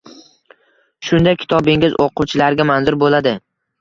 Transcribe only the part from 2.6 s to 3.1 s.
manzur